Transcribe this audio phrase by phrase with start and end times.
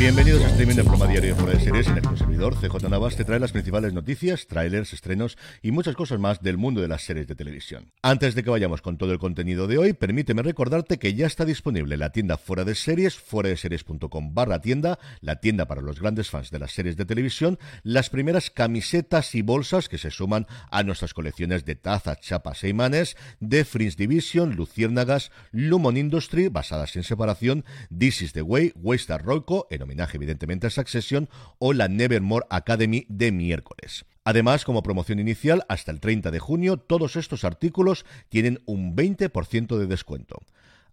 [0.00, 3.24] Bienvenidos a streaming de Ploma Diario Fuera de Series en el servidor CJ Navas te
[3.26, 7.26] trae las principales noticias, trailers, estrenos y muchas cosas más del mundo de las series
[7.26, 7.92] de televisión.
[8.00, 11.44] Antes de que vayamos con todo el contenido de hoy, permíteme recordarte que ya está
[11.44, 16.00] disponible la tienda Fuera de Series, fuera de series.com barra tienda, la tienda para los
[16.00, 20.46] grandes fans de las series de televisión, las primeras camisetas y bolsas que se suman
[20.70, 26.96] a nuestras colecciones de tazas, chapas e imanes de Fringe Division, Luciérnagas, Lumon Industry, basadas
[26.96, 31.28] en separación, This is the Way, Waystar Royco, en homenaje evidentemente a Succession,
[31.58, 34.04] o la Nevermore Academy de miércoles.
[34.24, 39.76] Además, como promoción inicial, hasta el 30 de junio, todos estos artículos tienen un 20%
[39.78, 40.38] de descuento.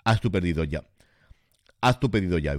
[0.04, 0.84] Haz tu pedido ya.
[1.82, 2.58] Haz tu pedido ya.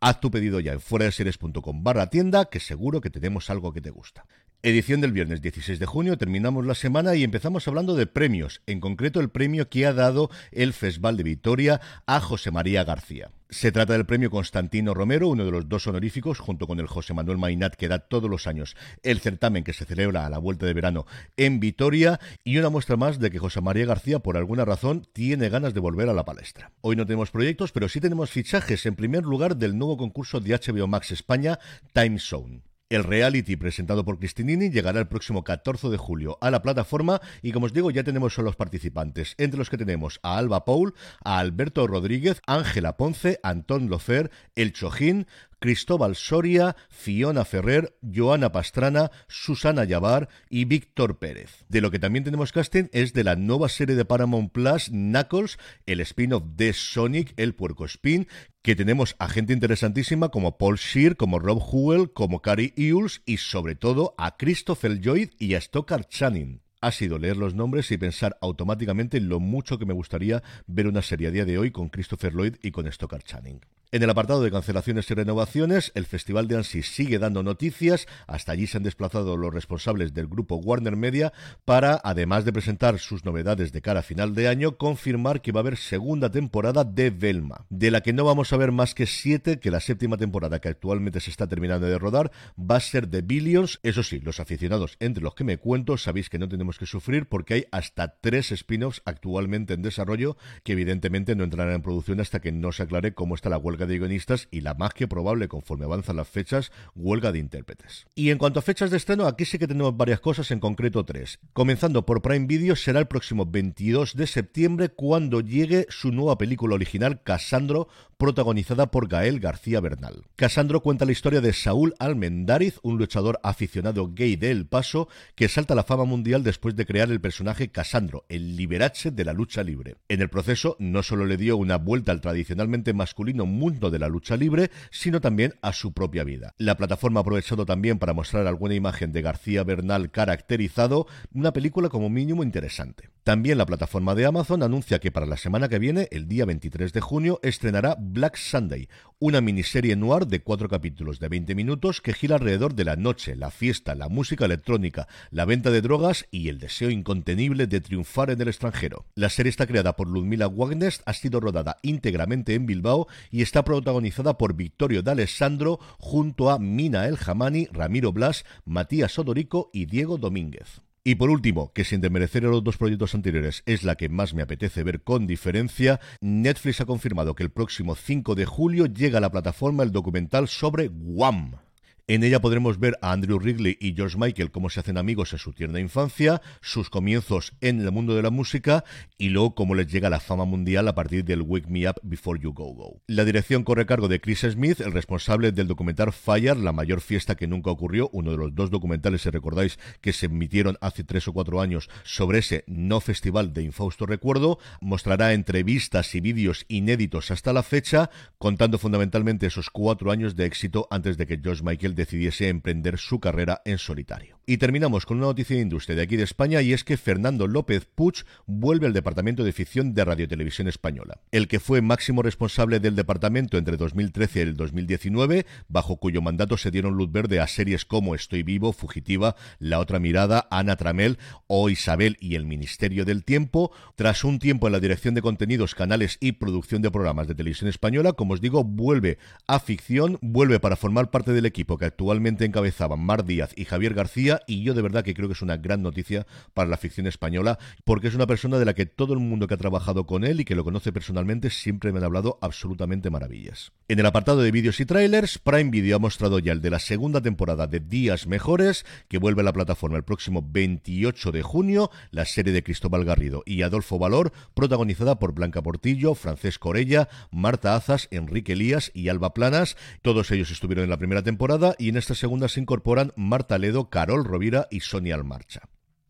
[0.00, 4.24] Haz tu pedido ya en barra tienda, que seguro que tenemos algo que te gusta.
[4.64, 8.80] Edición del viernes 16 de junio, terminamos la semana y empezamos hablando de premios, en
[8.80, 13.30] concreto el premio que ha dado el Festival de Vitoria a José María García.
[13.50, 17.14] Se trata del premio Constantino Romero, uno de los dos honoríficos, junto con el José
[17.14, 20.66] Manuel Mainat, que da todos los años el certamen que se celebra a la vuelta
[20.66, 24.64] de verano en Vitoria, y una muestra más de que José María García, por alguna
[24.64, 26.72] razón, tiene ganas de volver a la palestra.
[26.80, 30.58] Hoy no tenemos proyectos, pero sí tenemos fichajes, en primer lugar, del nuevo concurso de
[30.58, 31.60] HBO Max España,
[31.92, 32.67] Time Zone.
[32.90, 37.52] El reality presentado por Cristinini llegará el próximo 14 de julio a la plataforma y
[37.52, 40.94] como os digo ya tenemos a los participantes, entre los que tenemos a Alba Paul,
[41.22, 45.26] a Alberto Rodríguez, Ángela Ponce, Antón Lofer, El Chojín,
[45.58, 51.64] Cristóbal Soria, Fiona Ferrer, Joana Pastrana, Susana Yavar y Víctor Pérez.
[51.68, 55.58] De lo que también tenemos casting es de la nueva serie de Paramount Plus, Knuckles,
[55.86, 58.28] el spin-off de Sonic, el puerco spin,
[58.62, 63.38] que tenemos a gente interesantísima como Paul Shear, como Rob Hewell, como Carrie Ewells y
[63.38, 67.98] sobre todo a Christopher Lloyd y a Stockard Channing ha sido leer los nombres y
[67.98, 71.70] pensar automáticamente en lo mucho que me gustaría ver una serie a día de hoy
[71.70, 73.60] con Christopher Lloyd y con Stockard Channing.
[73.90, 78.06] En el apartado de cancelaciones y renovaciones, el Festival de Ansi sigue dando noticias.
[78.26, 81.32] Hasta allí se han desplazado los responsables del grupo Warner Media
[81.64, 85.60] para, además de presentar sus novedades de cara a final de año, confirmar que va
[85.60, 89.06] a haber segunda temporada de Velma, de la que no vamos a ver más que
[89.06, 93.08] siete, que la séptima temporada que actualmente se está terminando de rodar va a ser
[93.08, 93.80] de Billions.
[93.82, 97.26] Eso sí, los aficionados entre los que me cuento sabéis que no tenemos que sufrir
[97.26, 102.40] porque hay hasta tres spin-offs actualmente en desarrollo que evidentemente no entrarán en producción hasta
[102.40, 105.48] que no se aclare cómo está la huelga de guionistas y la más que probable,
[105.48, 108.06] conforme avanzan las fechas, huelga de intérpretes.
[108.14, 111.04] Y en cuanto a fechas de estreno, aquí sí que tenemos varias cosas, en concreto
[111.04, 111.38] tres.
[111.52, 116.74] Comenzando por Prime Video, será el próximo 22 de septiembre cuando llegue su nueva película
[116.74, 120.24] original, Casandro, protagonizada por Gael García Bernal.
[120.36, 125.48] Casandro cuenta la historia de Saúl Almendariz, un luchador aficionado gay de El Paso, que
[125.48, 129.32] salta a la fama mundial después de crear el personaje Casandro, el liberace de la
[129.32, 129.96] lucha libre.
[130.08, 134.08] En el proceso, no solo le dio una vuelta al tradicionalmente masculino mundo de la
[134.08, 136.54] lucha libre, sino también a su propia vida.
[136.58, 141.88] La plataforma ha aprovechado también para mostrar alguna imagen de García Bernal caracterizado, una película
[141.88, 143.10] como mínimo interesante.
[143.24, 146.92] También la plataforma de Amazon anuncia que para la semana que viene, el día 23
[146.92, 148.88] de junio, estrenará Black Sunday,
[149.18, 153.36] una miniserie noir de cuatro capítulos de 20 minutos que gira alrededor de la noche,
[153.36, 158.30] la fiesta, la música electrónica, la venta de drogas y el deseo incontenible de triunfar
[158.30, 159.04] en el extranjero.
[159.14, 163.64] La serie está creada por Ludmila Wagner, ha sido rodada íntegramente en Bilbao y está
[163.64, 170.16] protagonizada por Victorio D'Alessandro junto a Mina El Jamani, Ramiro Blas, Matías Odorico y Diego
[170.16, 170.87] Domínguez.
[171.08, 174.34] Y por último, que sin desmerecer a los dos proyectos anteriores es la que más
[174.34, 179.16] me apetece ver con diferencia, Netflix ha confirmado que el próximo 5 de julio llega
[179.16, 181.67] a la plataforma el documental sobre Guam.
[182.10, 185.38] En ella podremos ver a Andrew Wrigley y George Michael cómo se hacen amigos en
[185.38, 188.82] su tierna infancia, sus comienzos en el mundo de la música
[189.18, 192.40] y luego cómo les llega la fama mundial a partir del Wake Me Up Before
[192.40, 193.02] You Go Go.
[193.08, 197.02] La dirección corre a cargo de Chris Smith, el responsable del documental Fire, la mayor
[197.02, 201.04] fiesta que nunca ocurrió, uno de los dos documentales, si recordáis, que se emitieron hace
[201.04, 204.58] tres o cuatro años sobre ese no festival de infausto recuerdo.
[204.80, 208.08] Mostrará entrevistas y vídeos inéditos hasta la fecha,
[208.38, 213.20] contando fundamentalmente esos cuatro años de éxito antes de que George Michael decidiese emprender su
[213.20, 214.37] carrera en solitario.
[214.50, 217.46] Y terminamos con una noticia de industria de aquí de España y es que Fernando
[217.46, 221.20] López Puig vuelve al Departamento de Ficción de Radio Televisión Española.
[221.32, 226.56] El que fue máximo responsable del departamento entre 2013 y el 2019, bajo cuyo mandato
[226.56, 231.18] se dieron luz verde a series como Estoy Vivo, Fugitiva, La Otra Mirada, Ana Tramel
[231.46, 233.70] o Isabel y el Ministerio del Tiempo.
[233.96, 237.68] Tras un tiempo en la dirección de contenidos, canales y producción de programas de televisión
[237.68, 242.46] española, como os digo, vuelve a ficción, vuelve para formar parte del equipo que actualmente
[242.46, 245.56] encabezaban Mar Díaz y Javier García, y yo de verdad que creo que es una
[245.56, 249.20] gran noticia para la ficción española, porque es una persona de la que todo el
[249.20, 252.38] mundo que ha trabajado con él y que lo conoce personalmente siempre me han hablado
[252.40, 253.72] absolutamente maravillas.
[253.88, 256.78] En el apartado de vídeos y trailers, Prime Video ha mostrado ya el de la
[256.78, 261.90] segunda temporada de Días Mejores, que vuelve a la plataforma el próximo 28 de junio,
[262.10, 267.74] la serie de Cristóbal Garrido y Adolfo Valor, protagonizada por Blanca Portillo, Francesco Orella, Marta
[267.74, 269.76] Azas, Enrique Elías y Alba Planas.
[270.02, 273.90] Todos ellos estuvieron en la primera temporada y en esta segunda se incorporan Marta Ledo,
[273.90, 275.62] Carol Rovira y Sonia Almarcha.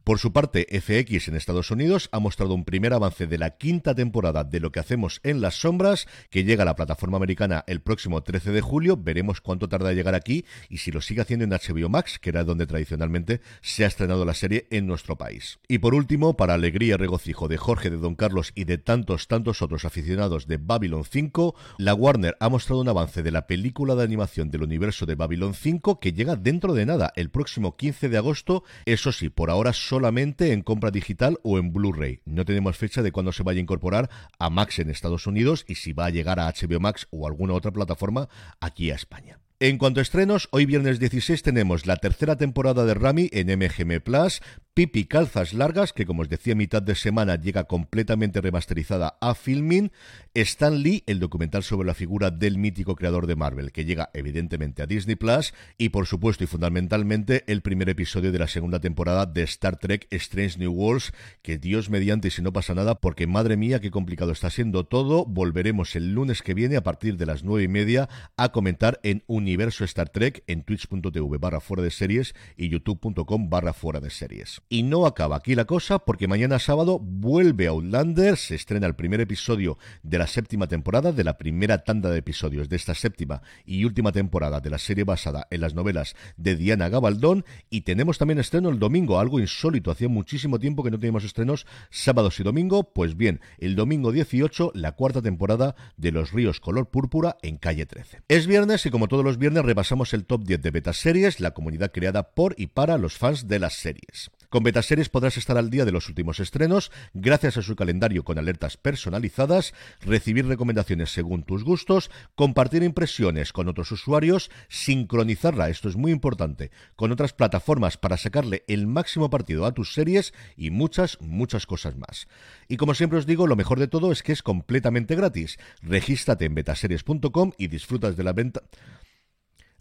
[0.09, 3.95] Por su parte, FX en Estados Unidos ha mostrado un primer avance de la quinta
[3.95, 7.83] temporada de Lo que hacemos en las sombras, que llega a la plataforma americana el
[7.83, 8.97] próximo 13 de julio.
[8.97, 12.31] Veremos cuánto tarda en llegar aquí y si lo sigue haciendo en HBO Max, que
[12.31, 15.59] era donde tradicionalmente se ha estrenado la serie en nuestro país.
[15.69, 19.29] Y por último, para alegría y regocijo de Jorge de Don Carlos y de tantos,
[19.29, 23.95] tantos otros aficionados de Babylon 5, la Warner ha mostrado un avance de la película
[23.95, 28.09] de animación del universo de Babylon 5 que llega dentro de nada, el próximo 15
[28.09, 28.65] de agosto.
[28.87, 32.21] Eso sí, por ahora solo solamente en compra digital o en Blu-ray.
[32.25, 34.09] No tenemos fecha de cuándo se vaya a incorporar
[34.39, 37.55] a Max en Estados Unidos y si va a llegar a HBO Max o alguna
[37.55, 38.29] otra plataforma
[38.61, 39.41] aquí a España.
[39.59, 44.01] En cuanto a estrenos, hoy viernes 16 tenemos la tercera temporada de Rami en MGM
[44.05, 44.41] Plus,
[44.79, 49.91] Pipi Calzas Largas, que como os decía, mitad de semana llega completamente remasterizada a Filmin,
[50.35, 54.81] Stan Lee, el documental sobre la figura del mítico creador de Marvel, que llega evidentemente
[54.81, 59.27] a Disney Plus, y por supuesto y fundamentalmente el primer episodio de la segunda temporada
[59.27, 63.57] de Star Trek Strange New Worlds, que Dios mediante si no pasa nada, porque madre
[63.57, 67.43] mía, qué complicado está siendo todo, volveremos el lunes que viene a partir de las
[67.43, 71.91] nueve y media a comentar en un Universo Star Trek en twitch.tv barra fuera de
[71.91, 74.63] series y youtube.com barra fuera de series.
[74.71, 79.19] Y no acaba aquí la cosa porque mañana sábado vuelve Outlander, se estrena el primer
[79.19, 83.85] episodio de la séptima temporada, de la primera tanda de episodios de esta séptima y
[83.85, 88.41] última temporada de la serie basada en las novelas de Diana Gabaldón y tenemos también
[88.41, 92.93] estreno el domingo, algo insólito, hacía muchísimo tiempo que no teníamos estrenos sábados y domingo,
[92.93, 97.87] pues bien, el domingo 18 la cuarta temporada de Los Ríos Color Púrpura en calle
[97.87, 98.21] 13.
[98.29, 101.53] Es viernes y como todos los viernes repasamos el top 10 de Beta Series, la
[101.53, 104.31] comunidad creada por y para los fans de las series.
[104.49, 108.39] Con Betaseries podrás estar al día de los últimos estrenos, gracias a su calendario con
[108.39, 115.97] alertas personalizadas, recibir recomendaciones según tus gustos, compartir impresiones con otros usuarios, sincronizarla, esto es
[115.97, 121.21] muy importante, con otras plataformas para sacarle el máximo partido a tus series y muchas,
[121.21, 122.27] muchas cosas más.
[122.69, 125.59] Y como siempre os digo, lo mejor de todo es que es completamente gratis.
[125.83, 128.63] Regístrate en betaseries.com y disfrutas de la venta.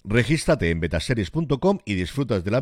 [0.04, 2.62] Regístrate en betaseries.com y disfrutas de la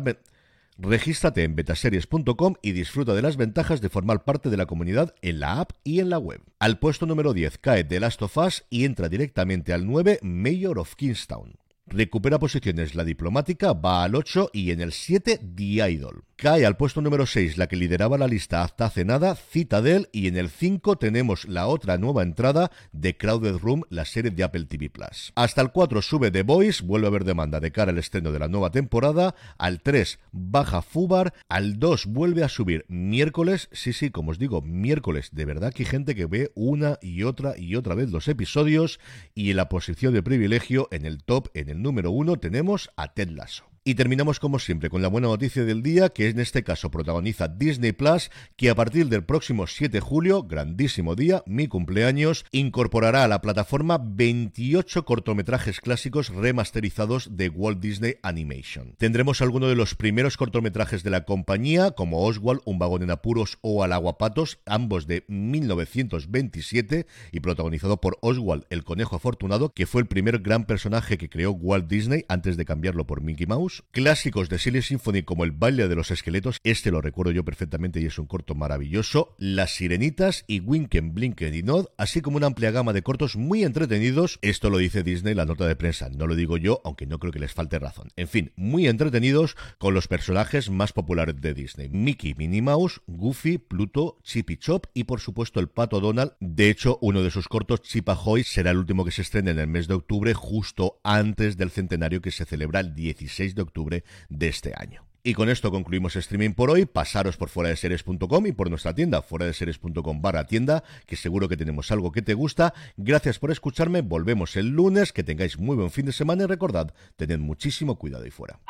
[0.78, 5.40] Regístrate en betaseries.com y disfruta de las ventajas de formar parte de la comunidad en
[5.40, 6.42] la app y en la web.
[6.58, 10.78] Al puesto número 10 cae The Last of Us y entra directamente al 9 Mayor
[10.78, 11.54] of Kingstown.
[11.86, 16.25] Recupera posiciones la diplomática, va al 8 y en el 7 The Idol.
[16.38, 20.28] Cae al puesto número 6 la que lideraba la lista hasta hace nada, Citadel, y
[20.28, 24.66] en el 5 tenemos la otra nueva entrada de Crowded Room, la serie de Apple
[24.66, 25.32] TV Plus.
[25.34, 28.38] Hasta el 4 sube The Voice, vuelve a haber demanda de cara al estreno de
[28.38, 29.34] la nueva temporada.
[29.56, 34.60] Al 3 baja Fubar, al 2 vuelve a subir miércoles, sí, sí, como os digo,
[34.60, 35.30] miércoles.
[35.32, 39.00] De verdad que hay gente que ve una y otra y otra vez los episodios.
[39.34, 43.14] Y en la posición de privilegio, en el top, en el número 1, tenemos a
[43.14, 43.75] Ted Lasso.
[43.88, 47.46] Y terminamos como siempre con la buena noticia del día, que en este caso protagoniza
[47.46, 53.22] Disney Plus, que a partir del próximo 7 de julio, grandísimo día, mi cumpleaños, incorporará
[53.22, 58.96] a la plataforma 28 cortometrajes clásicos remasterizados de Walt Disney Animation.
[58.98, 63.58] Tendremos algunos de los primeros cortometrajes de la compañía, como Oswald, Un vagón en apuros
[63.60, 70.00] o Al aguapatos, ambos de 1927 y protagonizado por Oswald, el conejo afortunado, que fue
[70.02, 74.48] el primer gran personaje que creó Walt Disney antes de cambiarlo por Mickey Mouse clásicos
[74.48, 78.06] de Silly Symphony como El baile de los esqueletos, este lo recuerdo yo perfectamente y
[78.06, 82.70] es un corto maravilloso, Las sirenitas y Winken, Blinken y Nod, así como una amplia
[82.70, 86.34] gama de cortos muy entretenidos, esto lo dice Disney la nota de prensa, no lo
[86.34, 88.08] digo yo, aunque no creo que les falte razón.
[88.16, 93.58] En fin, muy entretenidos con los personajes más populares de Disney, Mickey, Minnie Mouse, Goofy,
[93.58, 96.32] Pluto, Chip y Chop y por supuesto el pato Donald.
[96.40, 99.58] De hecho, uno de sus cortos, Chip Ahoy, será el último que se estrene en
[99.58, 104.04] el mes de octubre, justo antes del centenario que se celebra el 16 de octubre
[104.28, 105.06] de este año.
[105.26, 106.86] Y con esto concluimos streaming por hoy.
[106.86, 111.16] Pasaros por fuera de series.com y por nuestra tienda, fuera de series.com barra tienda, que
[111.16, 112.74] seguro que tenemos algo que te gusta.
[112.96, 114.02] Gracias por escucharme.
[114.02, 115.12] Volvemos el lunes.
[115.12, 118.60] Que tengáis muy buen fin de semana y recordad, tened muchísimo cuidado ahí fuera.